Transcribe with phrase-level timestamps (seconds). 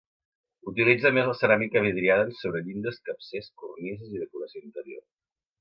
[0.71, 5.07] Utilitza a més la ceràmica vidriada en sobrellindes, capcers, cornises i decoració interior.